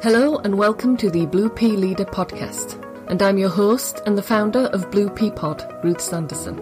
Hello 0.00 0.38
and 0.38 0.56
welcome 0.56 0.96
to 0.98 1.10
the 1.10 1.26
Blue 1.26 1.50
Pea 1.50 1.72
Leader 1.72 2.04
podcast. 2.04 2.80
And 3.08 3.20
I'm 3.20 3.36
your 3.36 3.48
host 3.48 4.00
and 4.06 4.16
the 4.16 4.22
founder 4.22 4.66
of 4.66 4.92
Blue 4.92 5.10
Pea 5.10 5.32
Pod, 5.32 5.68
Ruth 5.82 6.00
Sanderson. 6.00 6.56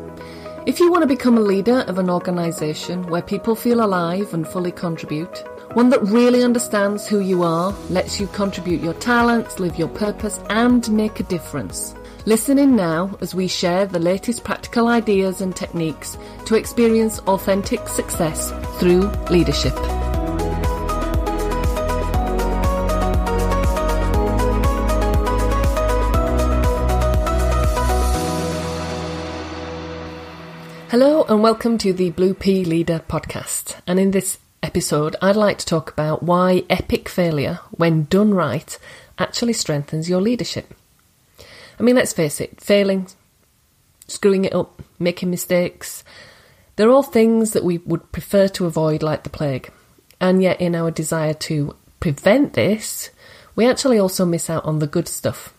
If 0.65 0.81
you 0.81 0.91
want 0.91 1.03
to 1.03 1.07
become 1.07 1.37
a 1.37 1.43
leader 1.43 1.81
of 1.81 1.99
an 1.99 2.09
organisation 2.09 3.07
where 3.09 3.21
people 3.21 3.55
feel 3.55 3.85
alive 3.85 4.33
and 4.33 4.49
fully 4.49 4.73
contribute, 4.73 5.45
one 5.75 5.91
that 5.91 6.03
really 6.05 6.45
understands 6.45 7.07
who 7.07 7.21
you 7.21 7.43
are, 7.43 7.73
lets 7.91 8.19
you 8.19 8.27
contribute 8.29 8.81
your 8.81 8.95
talents, 8.95 9.61
live 9.61 9.79
your 9.79 9.89
purpose, 9.89 10.41
and 10.49 10.91
make 10.91 11.21
a 11.21 11.25
difference. 11.25 11.95
Listen 12.25 12.59
in 12.59 12.75
now 12.75 13.19
as 13.21 13.35
we 13.35 13.49
share 13.49 13.85
the 13.85 13.99
latest 13.99 14.45
practical 14.45 14.89
ideas 14.89 15.43
and 15.43 15.55
techniques 15.55 16.17
to 16.47 16.55
experience 16.55 17.19
authentic 17.27 17.87
success 17.87 18.51
through 18.81 19.03
leadership. 19.29 19.77
And 31.29 31.43
welcome 31.43 31.77
to 31.77 31.93
the 31.93 32.11
Blue 32.11 32.35
Pea 32.35 32.65
Leader 32.65 33.01
podcast. 33.09 33.75
And 33.85 33.99
in 33.99 34.13
this 34.13 34.39
episode, 34.63 35.17
I'd 35.21 35.35
like 35.35 35.59
to 35.59 35.67
talk 35.67 35.91
about 35.91 36.23
why 36.23 36.63
epic 36.71 37.09
failure, 37.09 37.59
when 37.73 38.05
done 38.05 38.33
right, 38.33 38.79
actually 39.19 39.55
strengthens 39.55 40.09
your 40.09 40.21
leadership. 40.21 40.73
I 41.81 41.83
mean, 41.83 41.97
let's 41.97 42.13
face 42.13 42.41
it, 42.41 42.61
failing, 42.61 43.09
screwing 44.07 44.45
it 44.45 44.55
up, 44.55 44.83
making 45.01 45.31
mistakes, 45.31 46.05
they're 46.77 46.91
all 46.91 47.03
things 47.03 47.55
that 47.55 47.65
we 47.65 47.79
would 47.79 48.13
prefer 48.13 48.47
to 48.49 48.67
avoid 48.67 49.03
like 49.03 49.25
the 49.25 49.31
plague. 49.31 49.73
And 50.21 50.41
yet, 50.41 50.61
in 50.61 50.77
our 50.77 50.93
desire 50.93 51.35
to 51.35 51.75
prevent 51.99 52.53
this, 52.53 53.11
we 53.57 53.67
actually 53.67 53.99
also 53.99 54.25
miss 54.25 54.49
out 54.49 54.65
on 54.65 54.79
the 54.79 54.87
good 54.87 55.09
stuff. 55.09 55.53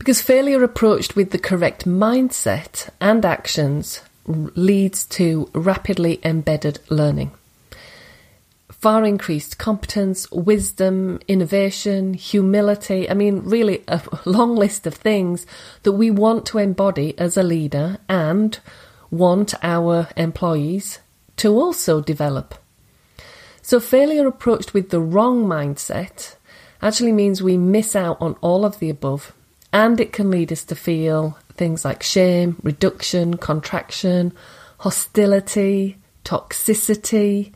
Because 0.00 0.22
failure 0.22 0.64
approached 0.64 1.14
with 1.14 1.30
the 1.30 1.38
correct 1.38 1.86
mindset 1.86 2.88
and 3.02 3.22
actions 3.22 4.00
leads 4.26 5.04
to 5.04 5.50
rapidly 5.52 6.18
embedded 6.24 6.78
learning. 6.88 7.32
Far 8.72 9.04
increased 9.04 9.58
competence, 9.58 10.30
wisdom, 10.30 11.20
innovation, 11.28 12.14
humility. 12.14 13.10
I 13.10 13.12
mean, 13.12 13.40
really 13.40 13.84
a 13.88 14.00
long 14.24 14.56
list 14.56 14.86
of 14.86 14.94
things 14.94 15.44
that 15.82 15.92
we 15.92 16.10
want 16.10 16.46
to 16.46 16.56
embody 16.56 17.14
as 17.18 17.36
a 17.36 17.42
leader 17.42 17.98
and 18.08 18.58
want 19.10 19.52
our 19.62 20.08
employees 20.16 21.00
to 21.36 21.52
also 21.52 22.00
develop. 22.00 22.54
So, 23.60 23.78
failure 23.78 24.26
approached 24.26 24.72
with 24.72 24.88
the 24.88 25.00
wrong 25.00 25.44
mindset 25.44 26.36
actually 26.80 27.12
means 27.12 27.42
we 27.42 27.58
miss 27.58 27.94
out 27.94 28.16
on 28.18 28.36
all 28.40 28.64
of 28.64 28.78
the 28.78 28.88
above 28.88 29.34
and 29.72 30.00
it 30.00 30.12
can 30.12 30.30
lead 30.30 30.52
us 30.52 30.64
to 30.64 30.74
feel 30.74 31.38
things 31.54 31.84
like 31.84 32.02
shame, 32.02 32.56
reduction, 32.62 33.36
contraction, 33.36 34.32
hostility, 34.78 35.96
toxicity. 36.24 37.52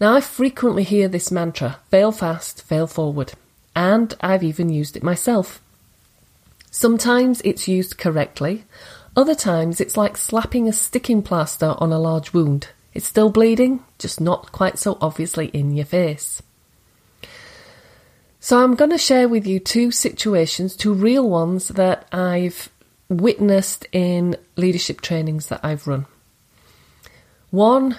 Now, 0.00 0.16
I 0.16 0.20
frequently 0.20 0.82
hear 0.82 1.08
this 1.08 1.30
mantra 1.30 1.78
fail 1.90 2.12
fast, 2.12 2.62
fail 2.62 2.86
forward, 2.86 3.32
and 3.74 4.14
I've 4.20 4.42
even 4.42 4.70
used 4.70 4.96
it 4.96 5.02
myself. 5.02 5.60
Sometimes 6.70 7.40
it's 7.42 7.68
used 7.68 7.98
correctly, 7.98 8.64
other 9.16 9.34
times 9.34 9.80
it's 9.80 9.96
like 9.96 10.16
slapping 10.16 10.68
a 10.68 10.72
sticking 10.72 11.22
plaster 11.22 11.74
on 11.78 11.92
a 11.92 11.98
large 11.98 12.32
wound. 12.32 12.68
It's 12.94 13.06
still 13.06 13.30
bleeding, 13.30 13.84
just 13.98 14.20
not 14.20 14.50
quite 14.52 14.78
so 14.78 14.98
obviously 15.00 15.46
in 15.48 15.74
your 15.76 15.86
face. 15.86 16.42
So 18.44 18.62
I'm 18.62 18.74
going 18.74 18.90
to 18.90 18.98
share 18.98 19.26
with 19.26 19.46
you 19.46 19.58
two 19.58 19.90
situations, 19.90 20.76
two 20.76 20.92
real 20.92 21.26
ones 21.26 21.68
that 21.68 22.06
I've 22.12 22.68
witnessed 23.08 23.86
in 23.90 24.36
leadership 24.56 25.00
trainings 25.00 25.46
that 25.46 25.60
I've 25.62 25.86
run. 25.86 26.04
One 27.48 27.96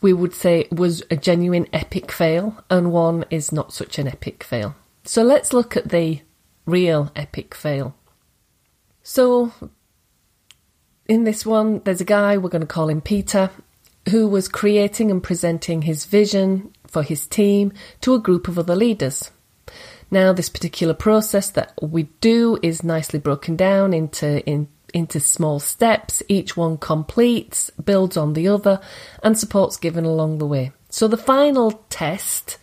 we 0.00 0.14
would 0.14 0.32
say 0.32 0.68
was 0.72 1.02
a 1.10 1.16
genuine 1.16 1.66
epic 1.74 2.10
fail, 2.10 2.64
and 2.70 2.92
one 2.92 3.26
is 3.28 3.52
not 3.52 3.74
such 3.74 3.98
an 3.98 4.08
epic 4.08 4.42
fail. 4.42 4.74
So 5.04 5.22
let's 5.22 5.52
look 5.52 5.76
at 5.76 5.90
the 5.90 6.22
real 6.64 7.12
epic 7.14 7.54
fail. 7.54 7.94
So, 9.02 9.52
in 11.10 11.24
this 11.24 11.44
one, 11.44 11.82
there's 11.84 12.00
a 12.00 12.06
guy, 12.06 12.38
we're 12.38 12.48
going 12.48 12.62
to 12.62 12.66
call 12.66 12.88
him 12.88 13.02
Peter, 13.02 13.50
who 14.08 14.28
was 14.28 14.48
creating 14.48 15.10
and 15.10 15.22
presenting 15.22 15.82
his 15.82 16.06
vision 16.06 16.72
for 16.86 17.02
his 17.02 17.26
team 17.26 17.72
to 18.00 18.14
a 18.14 18.20
group 18.20 18.48
of 18.48 18.58
other 18.58 18.76
leaders. 18.76 19.30
Now, 20.10 20.32
this 20.32 20.48
particular 20.48 20.94
process 20.94 21.50
that 21.50 21.72
we 21.82 22.04
do 22.20 22.58
is 22.62 22.84
nicely 22.84 23.18
broken 23.18 23.56
down 23.56 23.92
into 23.92 24.44
in, 24.46 24.68
into 24.94 25.18
small 25.18 25.58
steps. 25.58 26.22
Each 26.28 26.56
one 26.56 26.78
completes, 26.78 27.70
builds 27.70 28.16
on 28.16 28.34
the 28.34 28.48
other, 28.48 28.80
and 29.22 29.38
supports 29.38 29.76
given 29.76 30.04
along 30.04 30.38
the 30.38 30.46
way. 30.46 30.72
So 30.90 31.08
the 31.08 31.16
final 31.16 31.72
test 31.90 32.58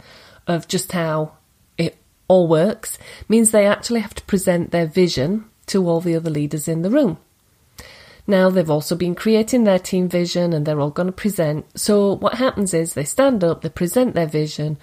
of 0.48 0.68
just 0.68 0.94
how 0.94 1.34
it 1.78 1.98
all 2.28 2.48
works 2.48 2.98
means 3.28 3.52
they 3.52 3.66
actually 3.66 4.00
have 4.00 4.16
to 4.16 4.24
present 4.24 4.72
their 4.72 4.88
vision 4.88 5.46
to 5.68 5.88
all 5.88 6.02
the 6.02 6.16
other 6.16 6.30
leaders 6.30 6.68
in 6.68 6.82
the 6.82 6.90
room. 6.90 7.18
Now 8.26 8.50
they've 8.50 8.70
also 8.70 8.96
been 8.96 9.16
creating 9.16 9.64
their 9.64 9.80
team 9.80 10.08
vision 10.08 10.54
and 10.54 10.66
they're 10.66 10.80
all 10.80 10.92
going 10.92 11.08
to 11.08 11.12
present. 11.12 11.66
So 11.78 12.16
what 12.16 12.36
happens 12.36 12.74
is 12.74 12.94
they 12.94 13.04
stand 13.04 13.44
up, 13.44 13.62
they 13.62 13.70
present 13.70 14.16
their 14.16 14.28
vision, 14.28 14.78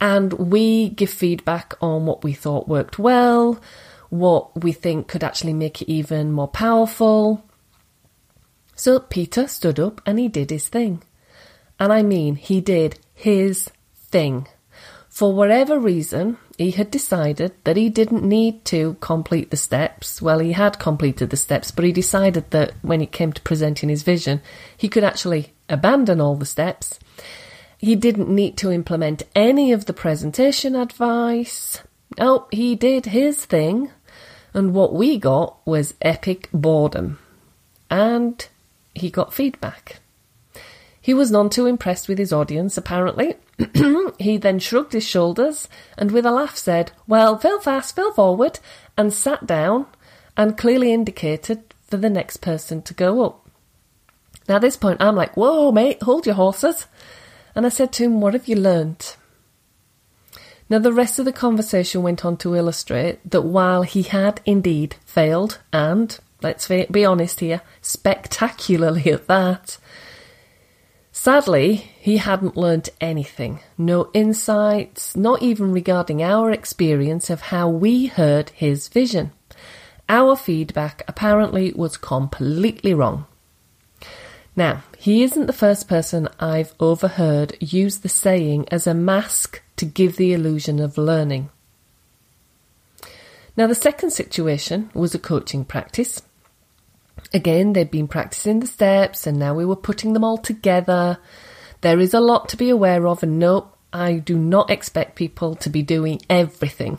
and 0.00 0.32
we 0.32 0.90
give 0.90 1.10
feedback 1.10 1.74
on 1.80 2.06
what 2.06 2.24
we 2.24 2.32
thought 2.32 2.68
worked 2.68 2.98
well, 2.98 3.60
what 4.08 4.62
we 4.62 4.72
think 4.72 5.08
could 5.08 5.22
actually 5.22 5.52
make 5.52 5.82
it 5.82 5.90
even 5.90 6.32
more 6.32 6.48
powerful. 6.48 7.44
So 8.74 9.00
Peter 9.00 9.48
stood 9.48 9.78
up 9.78 10.00
and 10.06 10.18
he 10.18 10.28
did 10.28 10.50
his 10.50 10.68
thing. 10.68 11.02
And 11.80 11.92
I 11.92 12.02
mean, 12.02 12.36
he 12.36 12.60
did 12.60 12.98
his 13.12 13.70
thing. 13.96 14.48
For 15.18 15.32
whatever 15.32 15.80
reason, 15.80 16.38
he 16.56 16.70
had 16.70 16.92
decided 16.92 17.52
that 17.64 17.76
he 17.76 17.88
didn't 17.88 18.22
need 18.22 18.64
to 18.66 18.96
complete 19.00 19.50
the 19.50 19.56
steps. 19.56 20.22
Well, 20.22 20.38
he 20.38 20.52
had 20.52 20.78
completed 20.78 21.30
the 21.30 21.36
steps, 21.36 21.72
but 21.72 21.84
he 21.84 21.90
decided 21.90 22.52
that 22.52 22.74
when 22.82 23.00
it 23.00 23.10
came 23.10 23.32
to 23.32 23.42
presenting 23.42 23.88
his 23.88 24.04
vision, 24.04 24.40
he 24.76 24.88
could 24.88 25.02
actually 25.02 25.52
abandon 25.68 26.20
all 26.20 26.36
the 26.36 26.46
steps 26.46 27.00
he 27.78 27.94
didn't 27.94 28.28
need 28.28 28.56
to 28.58 28.72
implement 28.72 29.22
any 29.34 29.72
of 29.72 29.86
the 29.86 29.92
presentation 29.92 30.74
advice. 30.74 31.82
Oh, 32.18 32.46
he 32.50 32.74
did 32.74 33.06
his 33.06 33.44
thing. 33.44 33.90
And 34.52 34.74
what 34.74 34.92
we 34.92 35.18
got 35.18 35.56
was 35.64 35.94
epic 36.02 36.48
boredom. 36.52 37.18
And 37.88 38.46
he 38.94 39.10
got 39.10 39.32
feedback. 39.32 40.00
He 41.00 41.14
was 41.14 41.30
none 41.30 41.48
too 41.48 41.66
impressed 41.66 42.08
with 42.08 42.18
his 42.18 42.32
audience, 42.32 42.76
apparently. 42.76 43.36
he 44.18 44.36
then 44.36 44.58
shrugged 44.58 44.92
his 44.92 45.06
shoulders 45.06 45.68
and 45.96 46.10
with 46.10 46.26
a 46.26 46.30
laugh 46.30 46.56
said, 46.56 46.92
Well, 47.06 47.38
fill 47.38 47.60
fast, 47.60 47.94
fill 47.94 48.12
forward, 48.12 48.58
and 48.96 49.12
sat 49.12 49.46
down 49.46 49.86
and 50.36 50.58
clearly 50.58 50.92
indicated 50.92 51.62
for 51.86 51.96
the 51.96 52.10
next 52.10 52.38
person 52.38 52.82
to 52.82 52.94
go 52.94 53.24
up. 53.24 53.48
Now, 54.48 54.56
at 54.56 54.62
this 54.62 54.76
point, 54.76 55.00
I'm 55.00 55.16
like, 55.16 55.36
Whoa, 55.36 55.72
mate, 55.72 56.02
hold 56.02 56.26
your 56.26 56.34
horses. 56.34 56.86
And 57.54 57.66
I 57.66 57.70
said 57.70 57.92
to 57.92 58.04
him, 58.04 58.20
What 58.20 58.34
have 58.34 58.48
you 58.48 58.56
learnt? 58.56 59.16
Now, 60.70 60.78
the 60.78 60.92
rest 60.92 61.18
of 61.18 61.24
the 61.24 61.32
conversation 61.32 62.02
went 62.02 62.24
on 62.24 62.36
to 62.38 62.54
illustrate 62.54 63.18
that 63.30 63.42
while 63.42 63.82
he 63.82 64.02
had 64.02 64.42
indeed 64.44 64.96
failed, 65.06 65.60
and 65.72 66.18
let's 66.42 66.68
be 66.68 67.04
honest 67.04 67.40
here, 67.40 67.62
spectacularly 67.80 69.10
at 69.10 69.26
that, 69.28 69.78
sadly, 71.18 71.74
he 71.98 72.18
hadn't 72.18 72.56
learnt 72.56 72.88
anything. 73.00 73.58
No 73.76 74.08
insights, 74.14 75.16
not 75.16 75.42
even 75.42 75.72
regarding 75.72 76.22
our 76.22 76.52
experience 76.52 77.28
of 77.28 77.40
how 77.52 77.68
we 77.68 78.06
heard 78.06 78.50
his 78.50 78.86
vision. 78.86 79.32
Our 80.08 80.36
feedback 80.36 81.02
apparently 81.08 81.72
was 81.72 81.96
completely 81.96 82.94
wrong. 82.94 83.26
Now, 84.54 84.84
he 84.96 85.24
isn't 85.24 85.46
the 85.46 85.52
first 85.52 85.88
person 85.88 86.28
I've 86.38 86.74
overheard 86.78 87.56
use 87.60 87.98
the 87.98 88.08
saying 88.08 88.68
as 88.70 88.86
a 88.86 88.94
mask 88.94 89.60
to 89.76 89.84
give 89.84 90.16
the 90.16 90.32
illusion 90.32 90.80
of 90.80 90.96
learning. 90.96 91.50
Now, 93.56 93.66
the 93.66 93.74
second 93.74 94.10
situation 94.10 94.90
was 94.94 95.14
a 95.16 95.18
coaching 95.18 95.64
practice. 95.64 96.22
Again, 97.32 97.72
they'd 97.72 97.90
been 97.90 98.08
practicing 98.08 98.60
the 98.60 98.66
steps 98.66 99.26
and 99.26 99.38
now 99.38 99.54
we 99.54 99.64
were 99.64 99.76
putting 99.76 100.12
them 100.12 100.24
all 100.24 100.38
together. 100.38 101.18
There 101.80 102.00
is 102.00 102.14
a 102.14 102.20
lot 102.20 102.48
to 102.48 102.56
be 102.56 102.70
aware 102.70 103.06
of, 103.06 103.22
and 103.22 103.38
no, 103.38 103.72
I 103.92 104.14
do 104.14 104.36
not 104.36 104.70
expect 104.70 105.14
people 105.14 105.54
to 105.56 105.70
be 105.70 105.82
doing 105.82 106.20
everything. 106.28 106.98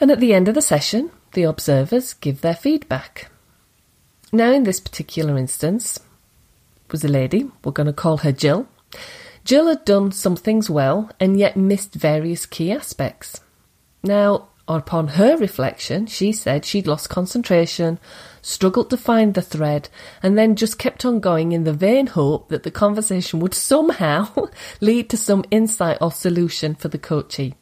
And 0.00 0.10
at 0.10 0.20
the 0.20 0.32
end 0.32 0.48
of 0.48 0.54
the 0.54 0.62
session, 0.62 1.10
the 1.32 1.42
observers 1.42 2.14
give 2.14 2.40
their 2.40 2.54
feedback. 2.54 3.30
Now, 4.32 4.52
in 4.52 4.62
this 4.62 4.80
particular 4.80 5.36
instance, 5.36 5.98
was 6.90 7.04
a 7.04 7.08
lady, 7.08 7.50
we're 7.64 7.72
going 7.72 7.86
to 7.86 7.92
call 7.92 8.18
her 8.18 8.32
Jill. 8.32 8.68
Jill 9.44 9.66
had 9.66 9.84
done 9.84 10.12
some 10.12 10.36
things 10.36 10.70
well 10.70 11.10
and 11.18 11.38
yet 11.38 11.56
missed 11.56 11.94
various 11.94 12.46
key 12.46 12.70
aspects. 12.70 13.40
Now, 14.02 14.48
upon 14.76 15.08
her 15.08 15.36
reflection, 15.36 16.06
she 16.06 16.32
said 16.32 16.64
she'd 16.64 16.86
lost 16.86 17.08
concentration, 17.08 17.98
struggled 18.42 18.90
to 18.90 18.96
find 18.96 19.34
the 19.34 19.42
thread, 19.42 19.88
and 20.22 20.36
then 20.36 20.56
just 20.56 20.78
kept 20.78 21.04
on 21.04 21.20
going 21.20 21.52
in 21.52 21.64
the 21.64 21.72
vain 21.72 22.08
hope 22.08 22.48
that 22.48 22.62
the 22.62 22.70
conversation 22.70 23.40
would 23.40 23.54
somehow 23.70 24.48
lead 24.80 25.08
to 25.10 25.16
some 25.16 25.44
insight 25.50 25.98
or 26.00 26.12
solution 26.12 26.74
for 26.74 26.88
the 26.88 26.98
coachee. 26.98 27.54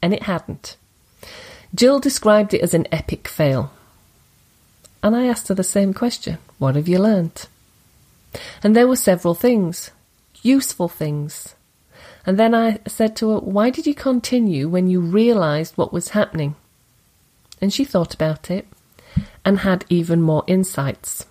And 0.00 0.14
it 0.14 0.24
hadn't. 0.24 0.76
Jill 1.74 2.00
described 2.00 2.54
it 2.54 2.62
as 2.62 2.74
an 2.74 2.86
epic 2.92 3.28
fail. 3.28 3.72
And 5.02 5.14
I 5.14 5.26
asked 5.26 5.48
her 5.48 5.54
the 5.54 5.64
same 5.64 5.92
question 5.94 6.38
What 6.58 6.76
have 6.76 6.88
you 6.88 6.98
learnt? 6.98 7.48
And 8.62 8.74
there 8.74 8.88
were 8.88 8.96
several 8.96 9.34
things, 9.34 9.90
useful 10.42 10.88
things. 10.88 11.54
And 12.26 12.38
then 12.38 12.54
I 12.54 12.78
said 12.86 13.16
to 13.16 13.30
her, 13.30 13.38
Why 13.38 13.70
did 13.70 13.86
you 13.86 13.94
continue 13.94 14.68
when 14.68 14.88
you 14.88 15.00
realised 15.00 15.76
what 15.76 15.92
was 15.92 16.10
happening? 16.10 16.56
And 17.60 17.72
she 17.72 17.84
thought 17.84 18.14
about 18.14 18.50
it 18.50 18.66
and 19.44 19.60
had 19.60 19.84
even 19.88 20.22
more 20.22 20.44
insights. 20.46 21.26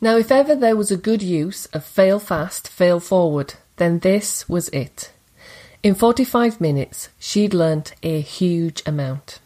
Now, 0.00 0.16
if 0.16 0.30
ever 0.30 0.54
there 0.54 0.76
was 0.76 0.90
a 0.90 0.96
good 0.96 1.22
use 1.22 1.66
of 1.66 1.84
fail 1.84 2.18
fast, 2.18 2.68
fail 2.68 3.00
forward, 3.00 3.54
then 3.76 4.00
this 4.00 4.48
was 4.48 4.68
it. 4.68 5.12
In 5.82 5.94
45 5.94 6.60
minutes, 6.60 7.08
she'd 7.18 7.54
learnt 7.54 7.94
a 8.02 8.20
huge 8.20 8.82
amount. 8.86 9.40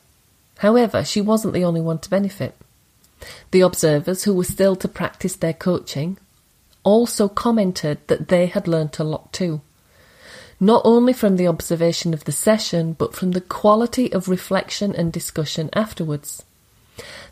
However, 0.58 1.04
she 1.04 1.20
wasn't 1.20 1.54
the 1.54 1.64
only 1.64 1.80
one 1.80 1.98
to 2.00 2.10
benefit. 2.10 2.54
The 3.50 3.60
observers 3.60 4.24
who 4.24 4.34
were 4.34 4.44
still 4.44 4.76
to 4.76 4.88
practice 4.88 5.36
their 5.36 5.52
coaching 5.52 6.18
also 6.82 7.28
commented 7.28 7.98
that 8.08 8.28
they 8.28 8.46
had 8.46 8.66
learnt 8.66 8.98
a 8.98 9.04
lot 9.04 9.32
too. 9.32 9.60
Not 10.62 10.82
only 10.84 11.14
from 11.14 11.36
the 11.36 11.48
observation 11.48 12.12
of 12.12 12.24
the 12.24 12.32
session, 12.32 12.92
but 12.92 13.14
from 13.14 13.30
the 13.30 13.40
quality 13.40 14.12
of 14.12 14.28
reflection 14.28 14.94
and 14.94 15.10
discussion 15.10 15.70
afterwards. 15.72 16.44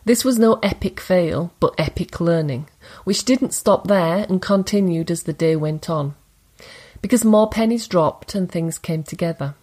This 0.06 0.24
was 0.24 0.38
no 0.38 0.54
epic 0.62 0.98
fail, 0.98 1.52
but 1.60 1.74
epic 1.76 2.20
learning, 2.20 2.68
which 3.04 3.26
didn't 3.26 3.52
stop 3.52 3.86
there 3.86 4.24
and 4.26 4.40
continued 4.40 5.10
as 5.10 5.24
the 5.24 5.34
day 5.34 5.56
went 5.56 5.90
on. 5.90 6.14
Because 7.02 7.22
more 7.22 7.50
pennies 7.50 7.86
dropped 7.86 8.34
and 8.34 8.50
things 8.50 8.78
came 8.78 9.02
together. 9.02 9.54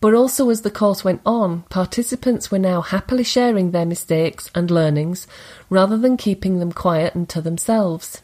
But 0.00 0.14
also 0.14 0.50
as 0.50 0.62
the 0.62 0.70
course 0.70 1.04
went 1.04 1.20
on, 1.24 1.62
participants 1.70 2.50
were 2.50 2.58
now 2.58 2.80
happily 2.80 3.24
sharing 3.24 3.70
their 3.70 3.86
mistakes 3.86 4.50
and 4.54 4.70
learnings 4.70 5.28
rather 5.70 5.96
than 5.96 6.16
keeping 6.16 6.58
them 6.58 6.72
quiet 6.72 7.14
and 7.14 7.28
to 7.28 7.40
themselves. 7.40 8.22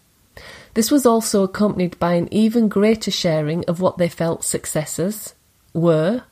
This 0.74 0.90
was 0.90 1.06
also 1.06 1.44
accompanied 1.44 1.98
by 1.98 2.14
an 2.14 2.28
even 2.32 2.68
greater 2.68 3.10
sharing 3.10 3.64
of 3.66 3.80
what 3.80 3.98
they 3.98 4.08
felt 4.08 4.44
successes 4.44 5.34
were 5.72 6.24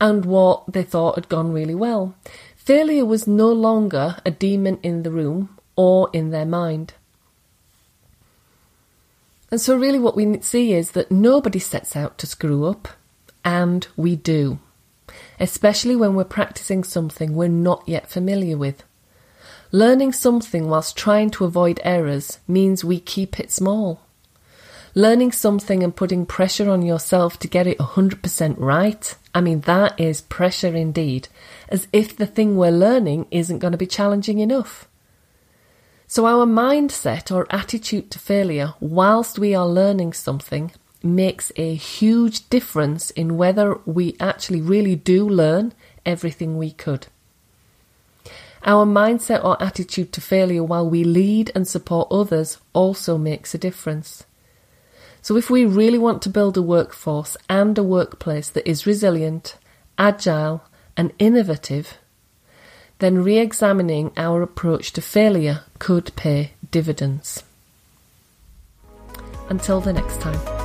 and 0.00 0.24
what 0.24 0.70
they 0.70 0.82
thought 0.82 1.16
had 1.16 1.28
gone 1.28 1.52
really 1.52 1.74
well. 1.74 2.14
Failure 2.56 3.06
was 3.06 3.26
no 3.26 3.50
longer 3.50 4.16
a 4.26 4.30
demon 4.30 4.78
in 4.82 5.02
the 5.02 5.10
room 5.10 5.58
or 5.74 6.10
in 6.12 6.30
their 6.30 6.44
mind. 6.44 6.92
And 9.50 9.60
so, 9.60 9.76
really, 9.76 9.98
what 9.98 10.16
we 10.16 10.40
see 10.42 10.74
is 10.74 10.90
that 10.90 11.10
nobody 11.10 11.58
sets 11.58 11.96
out 11.96 12.18
to 12.18 12.26
screw 12.26 12.66
up, 12.66 12.88
and 13.42 13.88
we 13.96 14.14
do, 14.14 14.58
especially 15.40 15.96
when 15.96 16.14
we're 16.14 16.24
practicing 16.24 16.84
something 16.84 17.34
we're 17.34 17.48
not 17.48 17.82
yet 17.86 18.10
familiar 18.10 18.58
with. 18.58 18.84
Learning 19.70 20.14
something 20.14 20.70
whilst 20.70 20.96
trying 20.96 21.30
to 21.30 21.44
avoid 21.44 21.78
errors 21.84 22.38
means 22.48 22.82
we 22.82 22.98
keep 22.98 23.38
it 23.38 23.52
small. 23.52 24.00
Learning 24.94 25.30
something 25.30 25.82
and 25.82 25.94
putting 25.94 26.24
pressure 26.24 26.70
on 26.70 26.80
yourself 26.80 27.38
to 27.38 27.46
get 27.46 27.66
it 27.66 27.76
100% 27.76 28.54
right, 28.58 29.14
I 29.34 29.42
mean, 29.42 29.60
that 29.62 30.00
is 30.00 30.22
pressure 30.22 30.74
indeed, 30.74 31.28
as 31.68 31.86
if 31.92 32.16
the 32.16 32.26
thing 32.26 32.56
we're 32.56 32.70
learning 32.70 33.26
isn't 33.30 33.58
going 33.58 33.72
to 33.72 33.78
be 33.78 33.86
challenging 33.86 34.38
enough. 34.38 34.88
So, 36.06 36.24
our 36.24 36.46
mindset 36.46 37.30
or 37.30 37.46
attitude 37.50 38.10
to 38.12 38.18
failure 38.18 38.72
whilst 38.80 39.38
we 39.38 39.54
are 39.54 39.68
learning 39.68 40.14
something 40.14 40.72
makes 41.02 41.52
a 41.56 41.74
huge 41.74 42.48
difference 42.48 43.10
in 43.10 43.36
whether 43.36 43.78
we 43.84 44.16
actually 44.18 44.62
really 44.62 44.96
do 44.96 45.28
learn 45.28 45.74
everything 46.06 46.56
we 46.56 46.70
could. 46.70 47.08
Our 48.64 48.84
mindset 48.84 49.44
or 49.44 49.60
attitude 49.62 50.12
to 50.12 50.20
failure 50.20 50.64
while 50.64 50.88
we 50.88 51.04
lead 51.04 51.52
and 51.54 51.66
support 51.66 52.08
others 52.10 52.58
also 52.72 53.16
makes 53.16 53.54
a 53.54 53.58
difference. 53.58 54.24
So, 55.22 55.36
if 55.36 55.50
we 55.50 55.64
really 55.64 55.98
want 55.98 56.22
to 56.22 56.30
build 56.30 56.56
a 56.56 56.62
workforce 56.62 57.36
and 57.48 57.76
a 57.76 57.82
workplace 57.82 58.48
that 58.50 58.68
is 58.68 58.86
resilient, 58.86 59.56
agile, 59.98 60.62
and 60.96 61.12
innovative, 61.18 61.98
then 62.98 63.22
re 63.22 63.38
examining 63.38 64.12
our 64.16 64.42
approach 64.42 64.92
to 64.92 65.00
failure 65.00 65.62
could 65.78 66.14
pay 66.16 66.52
dividends. 66.70 67.42
Until 69.48 69.80
the 69.80 69.92
next 69.92 70.20
time. 70.20 70.57